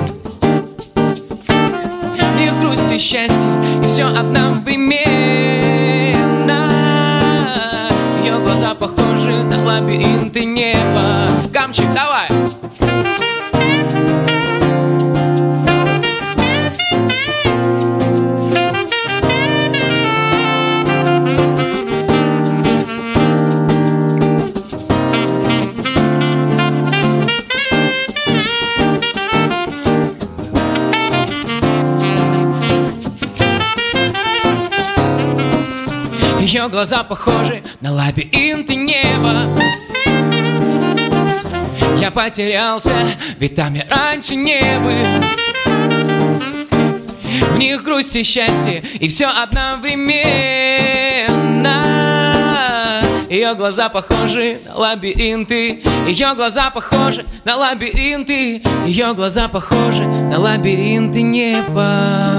[2.36, 3.50] Мне грусть и счастье,
[3.84, 5.79] и все одновременно.
[9.80, 11.30] лабиринты неба.
[11.54, 12.28] Камчик, давай!
[36.42, 39.48] Ее глаза похожи на лабиринты неба.
[42.00, 42.94] Я потерялся,
[43.40, 44.92] ведь там я раньше не был.
[47.54, 50.40] В них грусть и счастье, и все одновременно.
[53.30, 61.22] Ее глаза похожи на лабиринты Ее глаза похожи на лабиринты Ее глаза похожи на лабиринты
[61.22, 62.39] неба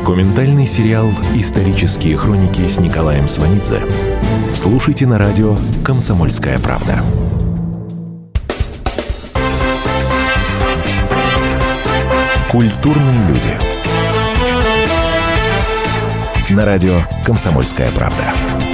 [0.00, 3.82] Документальный сериал «Исторические хроники» с Николаем Сванидзе.
[4.54, 7.02] Слушайте на радио «Комсомольская правда».
[12.50, 13.58] Культурные люди.
[16.48, 18.69] На радио «Комсомольская правда».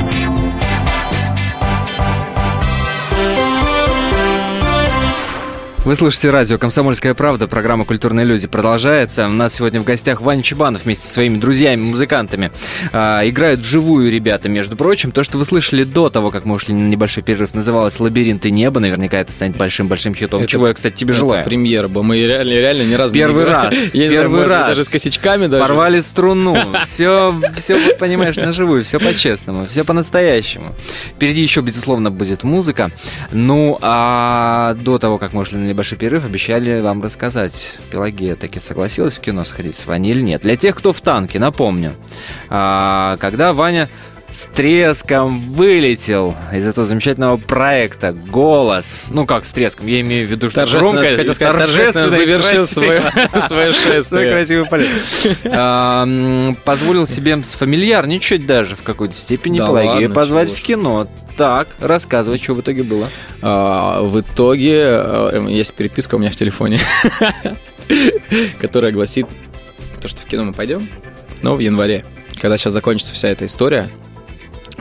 [5.86, 9.28] Вы слушаете радио «Комсомольская правда», программа «Культурные люди» продолжается.
[9.28, 12.50] У нас сегодня в гостях Ваня Чебанов вместе со своими друзьями, музыкантами.
[12.92, 15.12] А, играют вживую ребята, между прочим.
[15.12, 18.80] То, что вы слышали до того, как мы ушли на небольшой перерыв, называлось «Лабиринты неба».
[18.80, 21.44] Наверняка это станет большим-большим хитом, это, чего я, кстати, тебе это желаю.
[21.44, 24.66] премьера, мы реально, реально ни разу Первый не раз, Я первый знаю, раз.
[24.70, 25.62] Даже с косячками даже.
[25.62, 26.56] Порвали струну.
[26.84, 30.74] Все, все, понимаешь, на живую, все по-честному, все по-настоящему.
[31.14, 32.90] Впереди еще, безусловно, будет музыка.
[33.30, 37.76] Ну, а до того, как мы ушли на небольшой перерыв, обещали вам рассказать.
[37.90, 40.40] Пелагея таки согласилась в кино сходить с Ваней или нет.
[40.40, 41.92] Для тех, кто в танке, напомню.
[42.48, 43.86] А, когда Ваня
[44.30, 49.00] с треском вылетел из этого замечательного проекта «Голос».
[49.08, 49.86] Ну, как с треском?
[49.86, 53.02] Я имею в виду, что Торжественно, громко, хотел сказать, торжественно завершил свое,
[53.46, 54.30] свое шествие.
[54.30, 54.88] красивый полет.
[55.44, 56.06] А,
[56.64, 61.08] Позволил себе сфамильярничать даже в какой-то степени Да Пелагею позвать в кино.
[61.36, 63.08] Так, рассказывай, что в итоге было.
[63.42, 66.80] А, в итоге э, есть переписка у меня в телефоне,
[68.60, 69.26] которая гласит,
[70.00, 70.86] то, что в кино мы пойдем,
[71.42, 72.04] но в январе,
[72.40, 73.88] когда сейчас закончится вся эта история,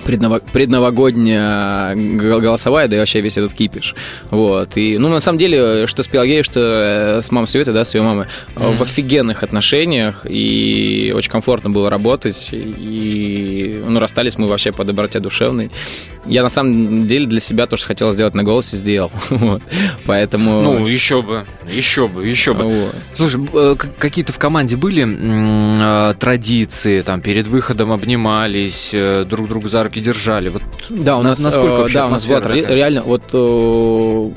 [0.05, 3.95] предново- предновогодняя г- голосовая, да и вообще весь этот кипиш.
[4.31, 4.77] Вот.
[4.77, 7.95] И, ну, на самом деле, что с Пелагеей, что э, с мамой Светой, да, с
[7.95, 14.47] ее мамой, э, в офигенных отношениях, и очень комфортно было работать, и, ну, расстались мы
[14.47, 15.71] вообще по доброте душевной.
[16.25, 19.11] Я, на самом деле, для себя то, что хотел сделать на голосе, сделал.
[19.29, 19.61] Вот.
[20.05, 20.61] Поэтому...
[20.61, 22.63] Ну, еще бы, еще бы, еще бы.
[22.63, 22.95] вот.
[23.15, 29.69] Слушай, э, какие-то в команде были э, традиции, там, перед выходом обнимались, э, друг друга
[29.69, 30.49] за руки держали?
[30.49, 32.65] Вот Да, у На- нас, насколько э, да, у нас была такая?
[32.67, 34.29] реально вот э,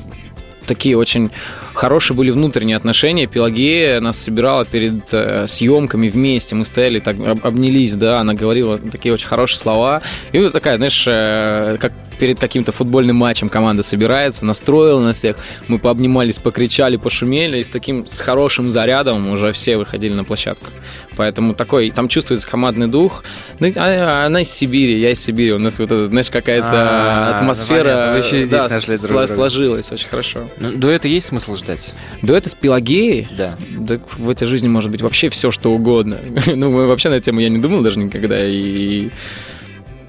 [0.65, 1.31] такие очень
[1.73, 3.25] хорошие были внутренние отношения.
[3.27, 6.55] Пелагея нас собирала перед э, съемками вместе.
[6.55, 10.01] Мы стояли так, об- обнялись, да, она говорила такие очень хорошие слова.
[10.31, 15.37] И вот такая, знаешь, э, как перед каким-то футбольным матчем команда собирается, настроила на всех.
[15.67, 20.67] Мы пообнимались, покричали, пошумели, и с таким с хорошим зарядом уже все выходили на площадку.
[21.15, 23.23] Поэтому такой, там чувствуется командный дух.
[23.59, 25.53] Ну, а- она из Сибири, я из Сибири.
[25.53, 30.49] У нас вот это, знаешь, какая-то А, атмосфера да, сложилась очень хорошо.
[30.59, 31.93] ну, до этого есть смысл ждать?
[32.21, 33.57] Дуэт с Пелагеей, Да.
[33.77, 36.19] да в этой жизни может быть вообще все, что угодно.
[36.47, 38.45] ну, мы вообще на эту тему я не думал даже никогда.
[38.45, 39.09] И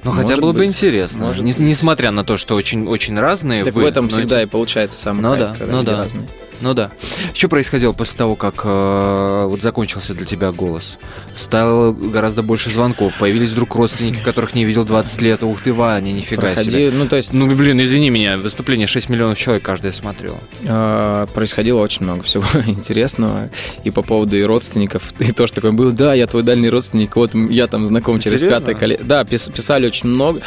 [0.03, 0.69] Ну, хотя Может было бы быть.
[0.69, 1.27] интересно.
[1.27, 1.61] Может Не- быть.
[1.61, 4.51] несмотря на то, что очень, очень разные так вы, в этом но всегда эти- и
[4.51, 5.99] получается самый Ну да, ну да.
[5.99, 6.27] разные.
[6.61, 6.90] Ну да.
[7.35, 10.99] Что происходило после того, как э, вот закончился для тебя голос?
[11.35, 15.42] Стало гораздо больше звонков, появились вдруг родственники, которых не видел 20 лет.
[15.42, 16.90] Ух ты, Ваня, нифига Проходи- себе.
[16.90, 20.38] ну, то есть Ну, блин, извини меня, выступление 6 миллионов человек каждое смотрело.
[20.66, 23.49] А, происходило очень много всего интересного
[23.85, 27.35] и по поводу и родственников, и тоже такое было, да, я твой дальний родственник, вот
[27.35, 28.59] я там знаком через Серьезно?
[28.61, 29.01] пятое коле.
[29.03, 30.41] Да, пис- писали очень много.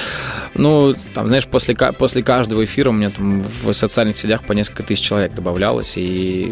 [0.54, 4.84] Ну, там, знаешь, после, после каждого эфира у меня там в социальных сетях по несколько
[4.84, 6.03] тысяч человек добавлялось, и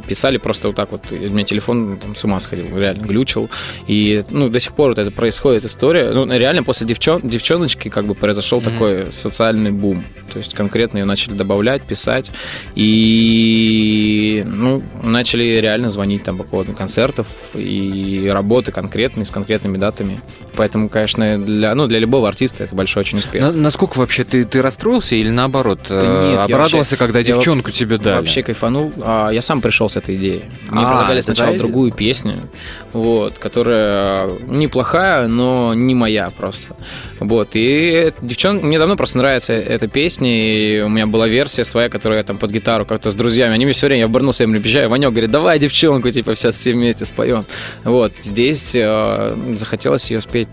[0.07, 3.49] писали просто вот так вот, и у меня телефон там, с ума сходил, реально глючил,
[3.87, 8.05] и, ну, до сих пор вот это происходит история, ну, реально после девчон, девчоночки как
[8.05, 8.71] бы произошел Мгм.
[8.71, 12.31] такой социальный бум, то есть конкретно ее начали добавлять, писать,
[12.75, 20.19] и ну, начали реально звонить там по поводу концертов и работы конкретной, с конкретными датами.
[20.55, 23.41] Поэтому, конечно, для, ну, для любого артиста это большой очень успех.
[23.41, 25.79] На- насколько вообще ты, ты расстроился или наоборот?
[25.89, 28.17] Да э, нет, обрадовался, вообще- когда девчонку тебе дали?
[28.17, 28.91] Вообще кайфанул.
[29.01, 30.43] А, я я сам пришел с этой идеей.
[30.69, 32.49] Мне А, предлагали это сначала другую песню,
[32.93, 36.75] вот, которая неплохая, но не моя просто.
[37.19, 41.89] Вот, и девчон, мне давно просто нравится эта песня, и у меня была версия своя,
[41.89, 44.43] которую я там под гитару как-то с друзьями, они мне все время, я в Барнусе
[44.43, 47.45] им приезжаю, Ванек говорит, давай девчонку, типа, сейчас все вместе споем.
[47.83, 50.47] Вот, здесь э, захотелось ее спеть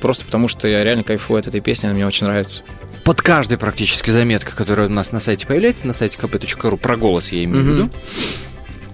[0.00, 2.62] просто потому, что я реально кайфую от этой песни, она мне очень нравится.
[3.06, 7.30] Под каждой практически заметкой, которая у нас на сайте появляется, на сайте kp.ru, про голос
[7.30, 7.90] я имею в виду,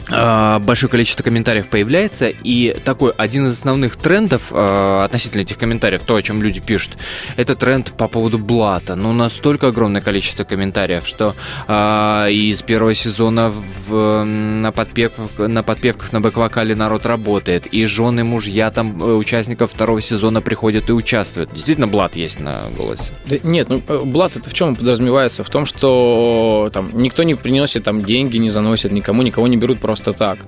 [0.08, 6.16] большое количество комментариев появляется, и такой один из основных трендов а, относительно этих комментариев, то,
[6.16, 6.96] о чем люди пишут,
[7.36, 8.94] это тренд по поводу блата.
[8.94, 11.34] Ну, настолько огромное количество комментариев, что
[11.68, 18.24] а, из первого сезона в, на, подпевках, на подпевках на бэк-вокале народ работает, и жены,
[18.24, 21.52] мужья там э, участников второго сезона приходят и участвуют.
[21.52, 23.14] Действительно, блат есть на голосе.
[23.26, 25.44] Да нет, ну э, блат это в чем подразумевается?
[25.44, 29.80] В том, что там никто не приносит там деньги, не заносит никому, никого не берут
[29.80, 30.38] просто так.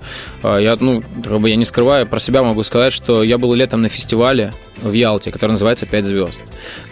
[0.42, 3.52] А, Я, ну, как бы я не скрываю, про себя могу сказать, что я был
[3.54, 6.42] летом на фестивале в Ялте, который называется «Пять звезд».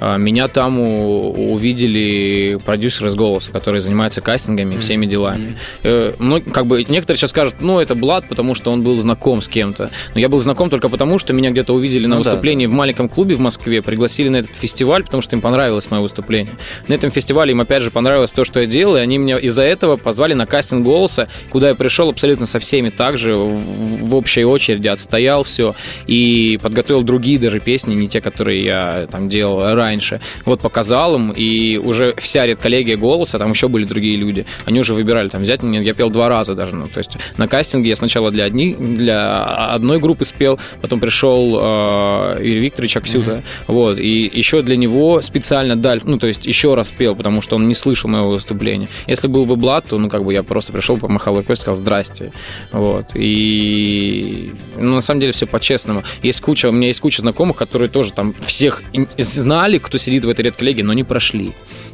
[0.00, 5.56] А, Меня там увидели продюсеры с «Голоса», которые занимаются кастингами и всеми делами.
[5.82, 9.48] Ну, как бы некоторые сейчас скажут, ну, это Блад, потому что он был знаком с
[9.48, 9.90] кем-то.
[10.14, 12.72] Но я был знаком только потому, что меня где-то увидели на Ну да, выступлении в
[12.72, 16.52] маленьком клубе в Москве, пригласили на этот фестиваль, потому что им понравилось мое выступление.
[16.88, 19.62] На этом фестивале им опять же понравилось то, что я делал, и они меня из-за
[19.62, 24.44] этого позвали на кастинг голоса, куда я пришел абсолютно со всеми также в, в общей
[24.44, 25.74] очереди, отстоял все
[26.06, 30.20] и подготовил другие даже песни, не те, которые я там делал раньше.
[30.44, 34.94] Вот показал им, и уже вся редколлегия голоса, там еще были другие люди, они уже
[34.94, 37.96] выбирали там взять меня, я пел два раза даже, ну, то есть на кастинге я
[37.96, 39.42] сначала для, одни, для
[39.74, 45.76] одной группы спел, потом пришел э, Юрий Викторович Аксюта, вот, и еще для него специально
[45.76, 48.88] дал, ну, то есть еще раз пел, потому что он не слышал моего выступления.
[49.06, 52.32] Если был бы Блад, то, ну, как бы я просто пришел, помахал рукой, сказал «здрасте»,
[52.72, 56.02] вот, и, ну, на самом деле все по-честному.
[56.22, 58.82] Есть куча, у меня есть куча знакомых, которые тоже там всех
[59.18, 61.52] знали, кто сидит в этой редколлегии, но не прошли.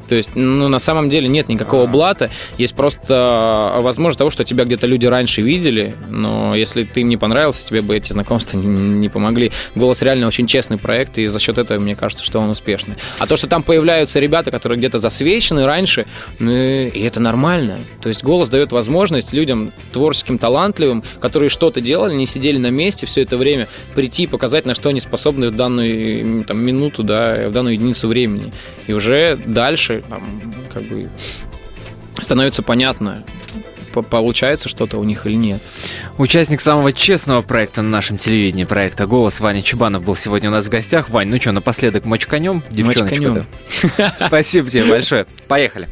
[0.08, 4.64] То есть, ну, на самом деле нет никакого блата, есть просто возможность того, что тебя
[4.64, 9.08] где-то люди раньше видели, но если ты им не понравился, тебе бы эти знакомства не,
[9.08, 9.52] помогли.
[9.74, 12.96] «Голос» реально очень честный проект, и за счет этого, мне кажется, что он успешный.
[13.18, 16.06] А то, что там появляются ребята, которые где-то засвечены раньше,
[16.38, 17.78] ну, и это нормально.
[18.02, 23.06] То есть «Голос» дает возможность людям творческим, талантливым, которые что-то делали, не сидели на месте
[23.06, 27.48] все это время, прийти и показать, на что они способны в данную там, минуту, да,
[27.48, 28.52] в данную единицу времени.
[28.86, 31.08] И уже дальше там, как бы
[32.20, 33.24] становится понятно,
[33.92, 35.62] по- получается что-то у них или нет.
[36.18, 40.66] Участник самого честного проекта на нашем телевидении, проекта «Голос» Ваня Чебанов был сегодня у нас
[40.66, 41.08] в гостях.
[41.10, 43.46] Вань, ну что, напоследок мочканем девчоночку-то?
[44.26, 45.26] Спасибо тебе большое.
[45.46, 45.88] Поехали.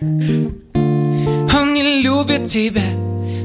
[0.00, 2.82] Он не любит тебя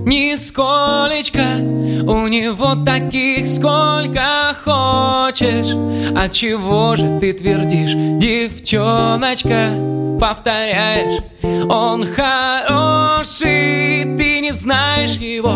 [0.06, 1.58] нисколечко
[2.06, 5.76] У него таких сколько хочешь.
[6.16, 9.70] От чего же ты твердишь, девчоночка
[10.20, 11.22] Повторяешь,
[11.70, 15.56] он хороший Ты не знаешь его.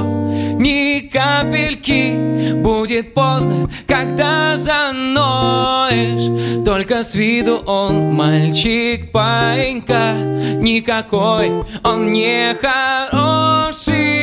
[0.60, 6.28] Ни капельки Будет поздно, когда заноешь.
[6.66, 10.14] Только с виду он мальчик паинька
[10.62, 11.52] Никакой.
[11.84, 14.16] Он не хороший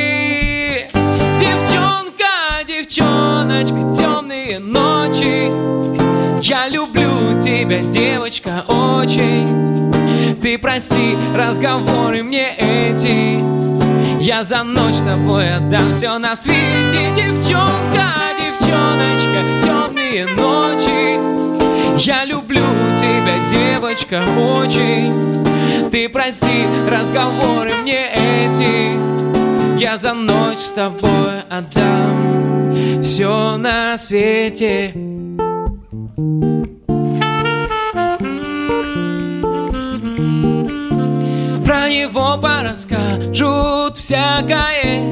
[2.94, 5.50] девчоночка, темные ночи.
[6.42, 9.92] Я люблю тебя, девочка, очень.
[10.40, 13.42] Ты прости разговоры мне эти.
[14.22, 18.06] Я за ночь с тобой отдам все на свете Девчонка,
[18.38, 22.04] девчоночка, темные ночи.
[22.06, 22.62] Я люблю
[22.98, 25.90] тебя, девочка, очень.
[25.90, 28.92] Ты прости разговоры мне эти.
[29.80, 32.63] Я за ночь с тобой отдам
[33.02, 34.92] все на свете
[41.84, 45.04] Про него порасскажут всякое.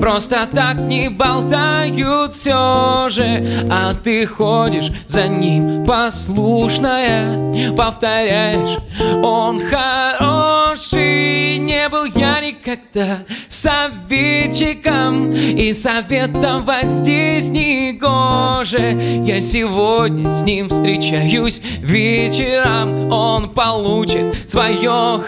[0.00, 3.66] Просто так не болтают все же.
[3.68, 8.78] А ты ходишь за ним послушная Повторяешь,
[9.24, 19.24] он хороший Не был я никогда советчиком И советовать здесь не гоже.
[19.26, 23.10] Я сегодня с ним встречаюсь вечером.
[23.10, 25.20] Он получит свое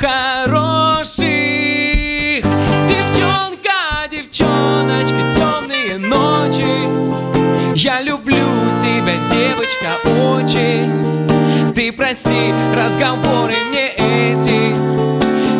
[1.03, 2.45] хороших
[2.89, 7.75] Девчонка, девчоночка, темные ночи.
[7.75, 8.47] Я люблю
[8.81, 9.99] тебя, девочка,
[10.31, 11.75] очень.
[11.75, 14.77] Ты прости разговоры мне эти.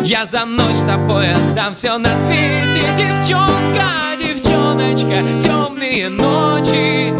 [0.05, 2.81] Я за ночь с тобой отдам все на свете.
[2.97, 7.13] Девчонка, девчоночка, темные ночи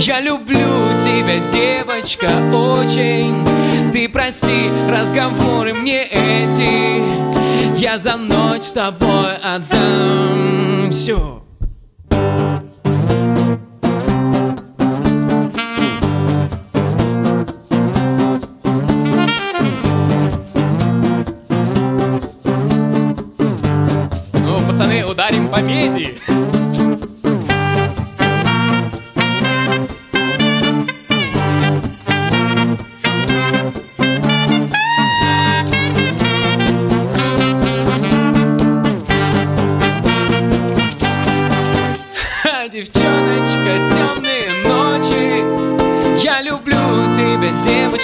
[0.00, 3.44] Я люблю тебя, девочка, очень.
[3.92, 7.78] Ты прости разговоры мне эти.
[7.78, 11.36] Я за ночь с тобой отдам все
[25.10, 26.59] ударим по меди.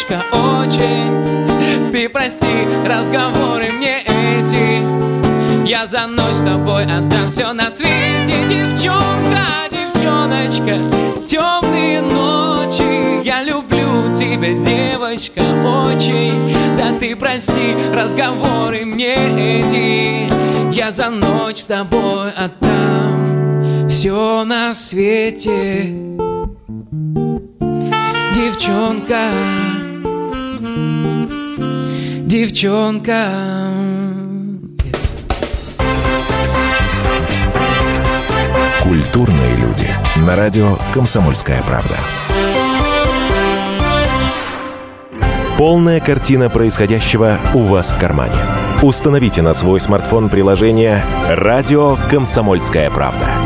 [0.08, 1.90] Девочка, очень.
[1.92, 5.66] Ты прости разговоры мне эти.
[5.66, 8.34] Я за ночь с тобой отдам все на свете.
[8.48, 10.78] Девчонка, девчоночка,
[11.26, 13.24] темные ночи.
[13.24, 16.56] Я люблю тебя, девочка, очень.
[16.78, 20.30] Да ты прости разговоры мне эти.
[20.72, 26.06] Я за ночь с тобой отдам все на свете.
[28.34, 29.30] Девчонка,
[32.26, 33.28] девчонка
[38.82, 39.88] Культурные люди.
[40.16, 41.96] На радио «Комсомольская правда».
[45.58, 48.36] Полная картина происходящего у вас в кармане.
[48.82, 53.45] Установите на свой смартфон приложение «Радио Комсомольская правда».